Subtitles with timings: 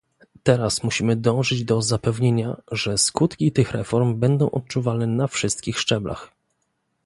[0.43, 6.31] Teraz musimy dążyć do zapewnienia, że skutki tych reform będą odczuwalne na wszystkich szczeblach